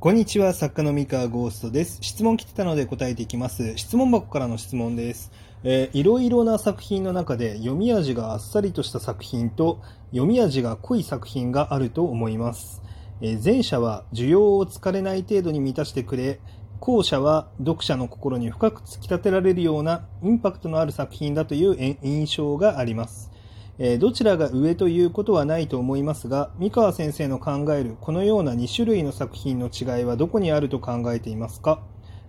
[0.00, 1.98] こんにちは、作家の三河ゴーストです。
[2.02, 3.76] 質問来てたので答えていきます。
[3.76, 5.32] 質問箱からの質問です。
[5.64, 9.82] えーいろいろな作品の中で読み味があっさりとした作品と
[10.12, 12.80] 読み味が濃い作品があると思います。
[13.20, 16.38] えー前者は需要を疲れない程度に満たしてくれ、
[16.78, 23.32] 後者は読者の心に深く突き立てられるようなインパクトのある作品だという印象があります。
[23.80, 31.80] えどちらが上ということはないと思いますが、三河先生の考えるこのような2種類の作品の違いはどこにあると考えていますか？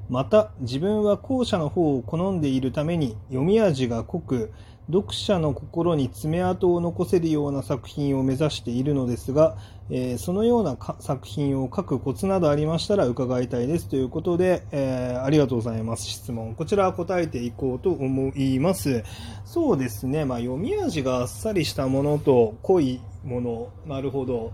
[0.09, 4.51] また、自分は後者の方を好んでいるために読み味が濃く、
[4.91, 9.55] 読者の心に爪痕を残せるような作品を目指しているのですが、
[9.91, 16.07] えーそのようなか作品を書くコツなどありましたら伺いたいですということで、えーありがとうございます。
[16.07, 16.55] 質問。
[16.55, 19.03] こちらは答えていこうと思います。
[19.45, 24.51] そうですね、まあ、読み味があっさりしたものと濃いもの、なるほど。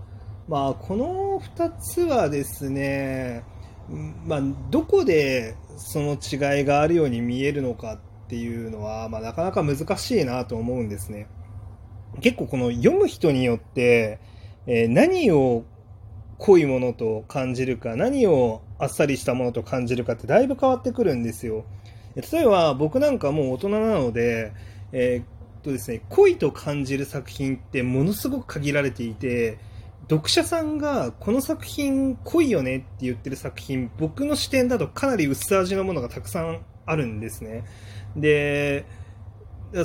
[0.50, 3.44] まあ、この2つはですね、
[4.26, 11.28] まあ、どこでその違いがあるように見えるのかってていうのは、まあ、なかなか難しいなと思うんですね。
[12.22, 14.20] 結構この読む人によって、
[14.68, 15.66] えー何を
[16.38, 21.66] 濃いものと感じるか、何をあっさりしたものと感じるかってだいぶ変わってくるんですよ。
[22.16, 24.54] 例えば僕なんかもう大人なので、
[24.92, 29.58] えーとですね、濃いと感じる作品ってものすごく限られていて、
[30.10, 37.64] 読者さんがこの作品濃いよねって言ってる作品、僕の視点だとかなり薄味のものがたくさんあるんですね。
[38.16, 38.86] で、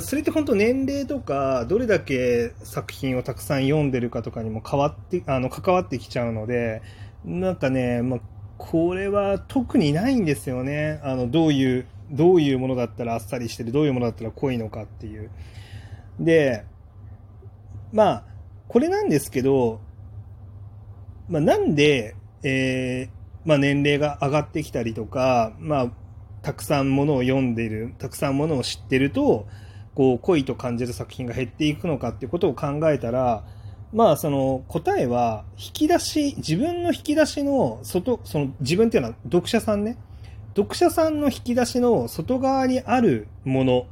[0.01, 6.81] それって本当年齢とかどれだけ作品をたくさん読んでるかとかにも変わってあの関わってきちゃうので
[7.25, 8.19] なんかね、まあ、
[8.57, 11.01] これは特にないんですよね。
[11.03, 15.29] あのどういうどういうものだったらあっさりしてるどういうものだったら濃いのかっていう。
[16.19, 16.63] で
[17.91, 18.23] まあ
[18.67, 19.81] これなんですけど、
[21.27, 25.91] まあ、なんで、えーまあ、年齢が上がってきたりとか、まあ、
[26.41, 29.47] たくさんものを読んでいるたくさんものを知ってると
[29.93, 33.43] こう濃いと感じる作品が減っていくのかっていうことを考えたら
[33.93, 39.97] まあその答えは引き出し自分の引き出しの外その自分っていうのは読者さんね。
[40.55, 43.87] 読者さんの引き出しの外側にあるもの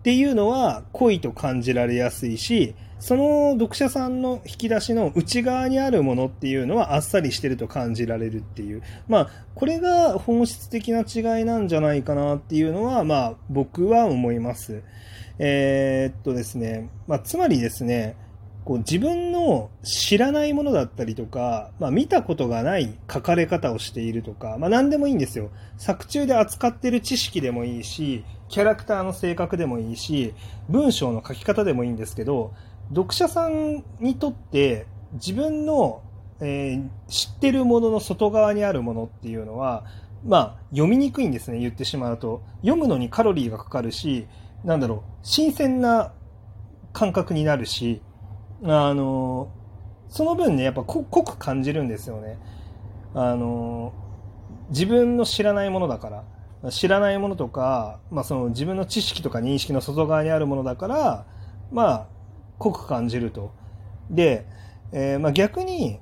[0.00, 14.84] っていうのは濃いと感じられやすいしその読者さんの引き出しの内側にあるものっていうのはあっさりしてると感じられるっていうまあこれが本質的な違いなんじゃないかなっていうのはまあ僕は思います。
[15.40, 18.14] えーっとですね、まあ、つまりですね、
[18.64, 25.50] こう自分の知らないものだったりとか、まあ、見たことがない書かれ方をしているとか、まあ、何でもいいんですよ。
[25.76, 30.34] 作中で扱ってる知識でもいいし、キャラクターの性格でもいいし、
[30.68, 32.52] 文章の書き方でもいいんですけど、
[32.94, 36.02] 読者さんにとって自分の、
[36.40, 39.84] えー知ってるものの外側にあるものっていうのは、
[40.24, 42.42] まあ、読みにくいんですね、言ってしまうと。
[42.62, 44.26] 読むのにカロリーがかかるし、
[44.64, 46.12] なんだろう、新鮮な
[46.92, 48.00] 感覚になるし、
[48.64, 49.50] あの、
[50.08, 52.38] その分ね、やっぱ濃く感じるんですよね。
[53.14, 53.92] あの、
[54.68, 56.24] 自分の知らないものだか
[56.62, 56.70] ら。
[56.70, 61.26] 知らないものとか、まあその自分の知識とか認識の外側にあるものだから、
[61.72, 62.06] まあ、
[62.58, 63.52] 濃く感じると。
[64.10, 64.46] で、
[64.92, 65.98] えーまあ逆に、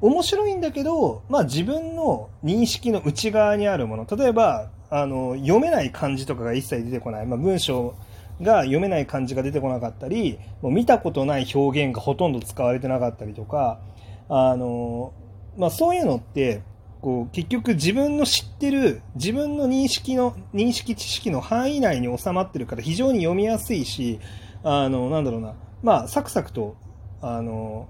[0.00, 4.06] 面白いんだけど、まあ自分の認識の内側にあるもの。
[4.06, 7.26] 例えば、あの、読めない漢字とかが一切出てこない。
[7.26, 7.94] まあ文章
[8.42, 13.80] が読めない漢字が出てこなかったり、もう見たことない表現がほとんど使われてなかったりとか、
[14.28, 15.12] あの、
[15.56, 16.62] まあそういうのって、
[17.04, 24.20] こう結局自分の知ってる自分の認識の認識知識の範囲内に収まってるから非常に読みやすいし
[24.62, 26.76] あのなんだろうなまあサクサクと
[27.20, 27.88] あの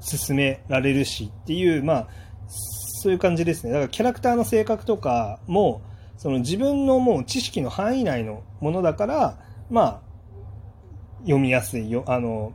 [0.00, 2.08] 進められるしっていうまあ
[3.02, 5.82] そういう感じですねだからキャラクターの性格とかも
[6.16, 10.00] その自分のもう知識の範囲内のものだからまあ
[11.22, 12.52] 読みやすいよあの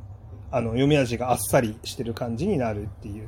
[0.49, 3.27] あの読み味があっさりしてる感じになるっていう。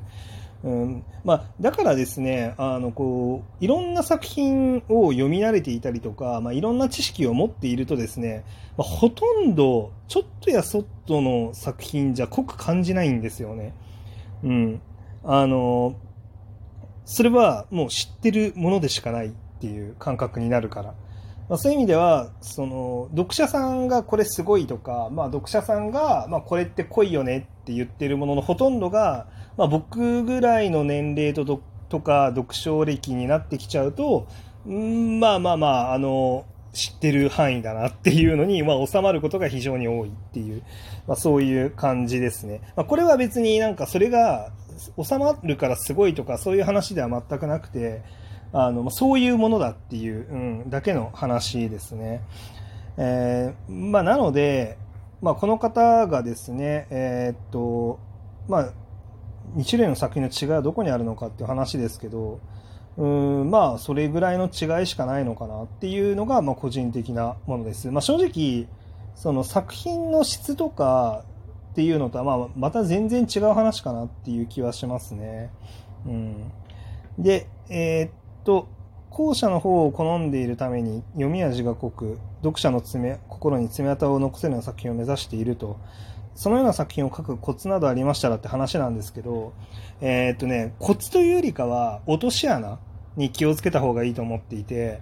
[0.65, 8.43] うんまあ、だからですねあのこういろんな作品を読み慣れていたりとか、まあ、いろんな知識を持っているとですね、
[8.75, 13.75] まあ、ほとんどちょっとやそっとの作品じゃ濃く感じないんですよね。
[14.43, 14.81] うん、
[15.23, 15.95] あの
[17.05, 19.29] それはもう知ってるものでしかないっ
[19.59, 20.95] ていう感覚になるから。
[21.47, 29.27] まあ、そういう意味ではその読者さんがこれすごいとか、まあ、読者さんが、まあ、これって濃いよねって言ってるもののほとんどが、
[29.57, 34.27] まあ、僕ぐらいの年齢ととか読書歴になってきちゃうと
[34.65, 40.61] うんまあまあまああの知ってる範囲だなっていうのに、まあ、収まることが非常に多いっていう、
[41.07, 42.61] まあ、そういう感じですね。
[42.75, 44.51] まあ、これは別になんかそれが
[45.01, 48.03] 収まるからすごいとかそういう話では全くなくて、
[48.57, 50.35] あの、そういうものだっていう、う
[50.65, 52.21] ん、だけの話ですね。
[52.95, 54.77] えー、まあ、なので、
[55.21, 57.99] まあ、この方がですね、えー、っと、
[58.47, 58.69] まあ、
[59.57, 62.39] 2種類の作品の違いはどこにあるのかっていう話ですけど、
[62.95, 67.91] うんまあ、それぐらいの違いしかないのかなっていうのが、まあ、個人的なものです。
[67.91, 68.67] まあ、正直、
[69.15, 71.25] その作品の質とか
[71.71, 75.49] っていうのとは、まあ、また全然違う話かなっていう気はしますね。
[76.05, 76.51] うん。
[77.19, 78.11] で、えー、っ
[78.45, 78.69] と、
[79.09, 85.77] 後者の方を好んでいるために読み味が濃く、読者の爪心に爪痕を残せるような作品を目指していると。
[86.35, 89.53] そのような作品を書くコツなどありましたらって話なんですけど、
[90.01, 92.77] えー、っとね、コツというよりかは、落とし穴
[93.15, 94.99] に気をつけた方がいいと思っていて、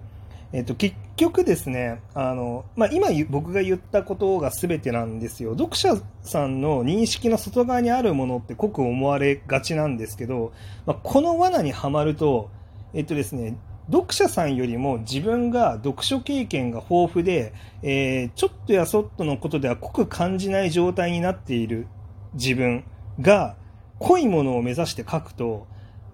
[0.52, 5.56] えっと、結局ですね、あの、まあ、今僕が言ったことが全てなんですよ。
[5.58, 10.52] 読者さんの認識の外側にあるものって濃く思われがちなんですけど、
[10.86, 12.50] まあ、この罠にはまると、
[12.94, 13.56] えっとですね、
[13.90, 17.52] 読者さんよりも自分が読書経験が豊富で、
[17.82, 21.86] えー、ちょっとやそっとのことでは濃く感じない状態になっている
[22.34, 22.84] 自分
[23.20, 23.56] が
[23.98, 25.66] 濃いものを目指して書くと、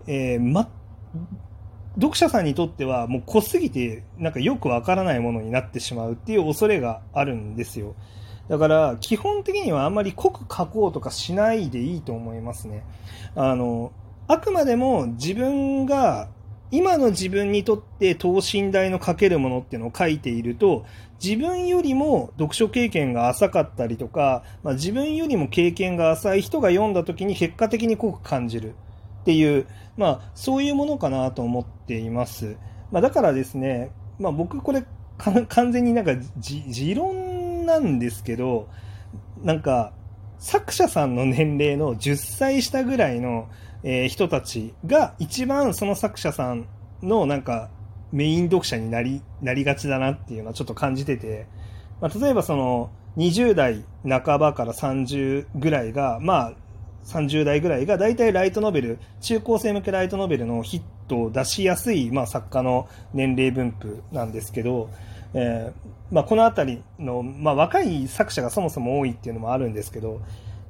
[0.07, 0.69] えー、ま、
[1.97, 7.95] 読者さんにとってはもう濃すぎてなんかよくわからないものになってしまうっていう恐れがあるんですよ。
[8.49, 12.85] だから基本的にはあんまり濃く書こうとかしないでいいと思いますね。
[13.37, 13.93] あの、
[14.27, 16.29] あくまでも自分が
[16.71, 20.85] 今の自分にとって等身大の書けるものっていうのを書いていると、
[21.23, 28.75] 自分よりも読書経験が浅かったりとか、まあ、自分よりも経験が浅い人が読んだ時に結果的に濃く感じる
[29.23, 32.57] っていう、まあ、そういうものかなと思っています。
[32.91, 34.85] まあ、だからですね、まあ、僕これ
[35.19, 38.69] 完全になんか持論なんですけど、
[39.43, 39.93] なんか
[40.39, 43.49] 作者さんの年齢の10歳下ぐらいの
[43.83, 46.67] えー、人たちが一番その作者さん
[47.03, 47.71] のなんか
[48.13, 51.47] メイン読者になりなりがちだなっていうのはちょっと感じてて、
[52.01, 56.53] まあ、例えばその20代半ばから30ぐらいが、まあ
[57.05, 64.91] 30代ぐらいが大体ライトノベル、中高生向けライトノベルのヒットを出しやすい、まあ、作家の年齢分布なんですけど、
[65.35, 70.21] えーまあ、この辺りの、まあ、若い作者がそもそも多いっていうのもあるんですけど、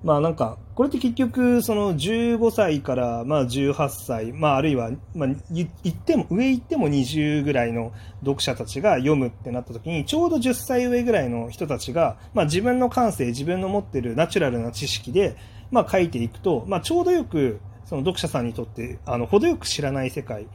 [0.02, 15.36] まあなんか、これって結局、その15歳からまあ18歳、まああるいは、まあ言っても、上行っても20ぐらいの読者たちが読むってなった時に、ちょうど10歳上ぐらいの人たちが、まあ自分の感性、自分の持ってるナチュラルな知識で、
[15.70, 20.46] まあ書いていくと、まあちょうどよく、その読者さんにとって、あの、程よく知らない世界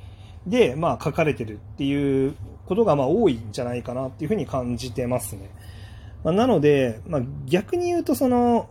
[0.48, 2.34] で、まあ書かれてるっていう
[2.66, 5.52] ことがまあ多いんじゃないかなっていうふうに感じてますね。
[6.24, 8.70] まあ、なので、まあ逆に言うとその、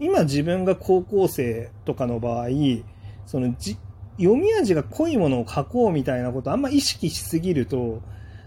[0.00, 2.48] 今自分が高校生とかの場合、
[3.26, 3.76] そのじ
[4.18, 8.02] 読み味が濃いものを書こうみたいなことあんま意識しすぎると、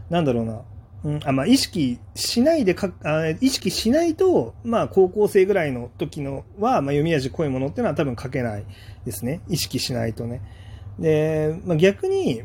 [0.10, 0.62] なんだろうな、
[1.04, 8.66] うんあまあ、意識しないでかあ、意識しないと、まあ、高校生ぐらいの時のは、まあ、読み味濃いものっていうのは多分書けない
[9.06, 9.42] ですね。
[9.48, 10.42] 意識しないとね。
[11.00, 12.44] で、まあ、逆に、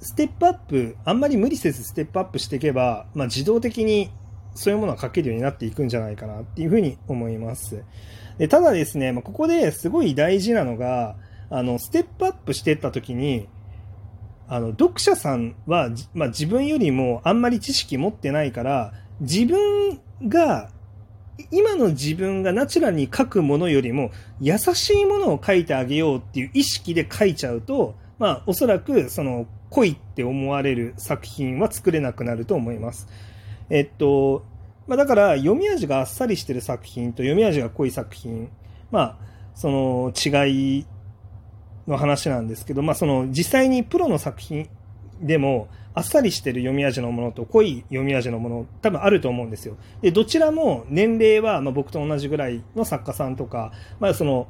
[0.00, 4.10] ステップアップ、あんまり無理せずステップアップしていけば、まあ、自動的に
[4.54, 7.82] そういうものは書けるようになっていくんじゃないかなっていうふうに思います。
[8.38, 11.16] でただですね、まあ、ここですごい大事なのが、
[11.50, 13.46] あの、ステップアップしていったときに、
[14.48, 20.70] あの、読者さんは、まあ、自分よりもあんまり知識持ってないから、自分が、
[21.50, 24.10] 今の自分がナチュラルに書くものよりも
[24.40, 33.08] 優しいものを書いてあげようっていう意識で書いちゃうと、まあ、おそらく、その、濃いって思われる作品は作れなくなると思います。
[33.72, 34.44] えっと、
[34.86, 38.50] まあ、だから読み味があっさりしてる作品と読み味が濃い作品、
[38.90, 39.16] まあ、
[39.54, 40.86] その違い
[41.88, 44.68] の話なんですけど、まあ、その実際にプロの作品
[45.22, 49.78] でもあっさりしてる読み味のものと濃い読み味のもの多分あると思うんですよ。
[50.02, 54.48] で、どちらも年齢はまあ僕と同じぐらいの作家さんとか、まあその、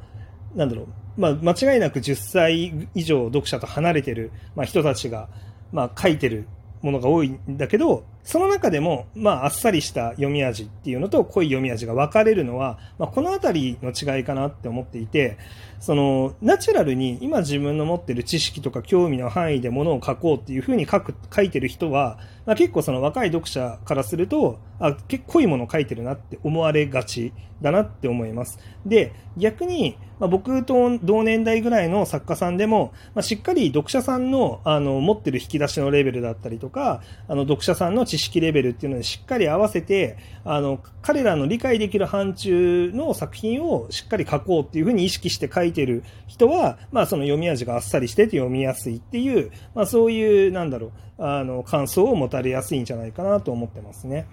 [0.55, 0.89] なんだろう、
[1.21, 5.29] まあ間違いなく10歳以上読者と離れてる、まあ、人たちが、
[5.73, 6.47] まあ書いてる
[6.81, 15.39] ものが多いんだけど、その中でも、まあ、あっさりした読み味っていうのと濃い読み味が分かれるのは、まあ、このあたりの違いかなって思っていて、
[15.81, 28.59] その、ナチュラルに今自分の持ってる知識とか興味の範囲でものを書こうっていうふうに書く、書いてる人は、まあ、結構その若い読者からすると、あ、結構濃いもの書いてるなって思われがちだなって思います。
[28.87, 54.27] で、逆に、まあ、僕と同年代ぐらいの作家さんでも、まあ、しっかり読者さんのあの持ってる引き出しのレベルだったりとか、あの読者さんの知識レベルっていうのにしっかり合わせて、あの、彼らの理解できる範疇の作品をしっかり書こうっていうふうに意識して書いてる人は、まあその読み味があっさりしてて読みやすいっていう、まあそういう、なんだろう、あの、感想を持たれやすいんじゃないかなと思ってますね。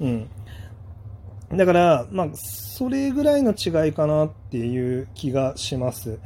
[0.00, 0.28] うん。
[1.56, 6.20] だから、まあ、それぐらいの違いかなっていう気がします。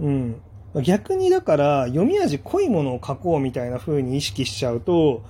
[0.00, 0.40] うん。
[0.82, 5.22] 逆にだから、読み味濃いものを書こうみたいな風に意識しちゃうと、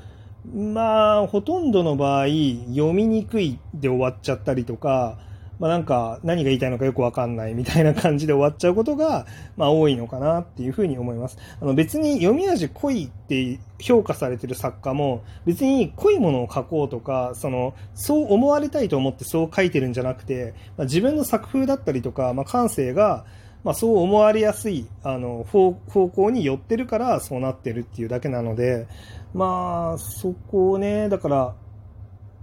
[0.47, 2.27] まあ、ほとんどの場合、
[2.71, 5.19] 読みにくいで終わっちゃったりとか、
[5.59, 9.27] まあなんか何が言いたいのかよくわかんないみたいな感じで終わっちゃうことが、
[9.57, 11.37] まあ多いのかなっていうふうに思います。
[11.61, 23.25] あの別に読み味濃いって評価されてる作家も別に濃いものを書こうとか、その、そう思われたいと思ってそう書いてるんじゃなくて、まあ、自分の作風だったりとか、まあ感性が、
[23.65, 28.87] まあ、そう思われやすいあの方向に寄ってるからそうなってるっていうだけなので、
[29.35, 31.55] まあ、そこをね、だから、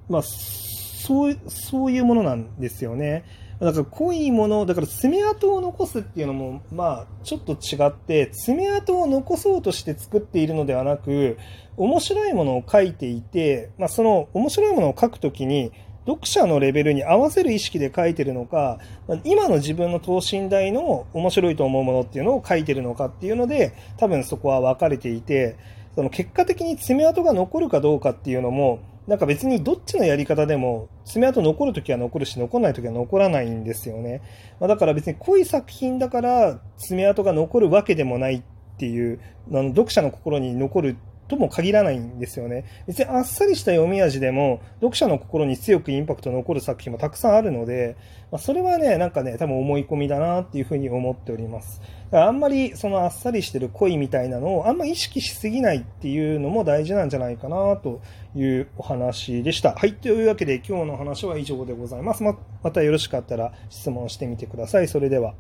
[0.10, 3.26] まあ、そう、そういうものなんですよね。
[3.60, 11.38] だから濃いもの、だから爪痕を残すっていうのも、まあ、ちょっと違って、爪痕を残そうとして作っているのではなく、
[11.78, 15.72] 面白いものを書いていて、まあ、その面白いものを書くときに、
[16.06, 18.80] 読者のレベルに合わせる意識で書いてるのか、
[19.24, 25.56] 今の自分の等身大の面白いと思うものっていうのを書いてるのかっていうので、多分そこは分かれていて、
[25.96, 34.22] その結果的に爪痕が残るかどうかっていうのも、なんか別にどっちのやり方でも爪痕残るときは残るし残らないときは残らないんですよね。
[34.60, 38.42] まあ、だから別に濃い作品だから爪痕が残るわけでもないっ
[38.78, 39.20] ていう、
[39.52, 40.98] あの読者の心に残る
[41.28, 42.66] とも限らないんですよね。
[42.88, 47.96] 別にあっさりした読み味でも、読者の心に強くインパクト残る作品もたくさんあるので、
[48.32, 51.82] まあ、それはね、なんかね、多分思い込みだなっていうふうに思っております。
[52.12, 58.02] だからあんまりそのあっさりしてる恋みたいなのをあんま意識しすぎないっていうのも大事なんじゃないかなと
[58.36, 59.74] いうお話でした。
[59.74, 59.94] はい。
[59.94, 62.24] というわけで今日の話は以上でございます。
[62.24, 64.88] ままたよろしかったら質問してみてください。
[64.88, 65.34] それでは。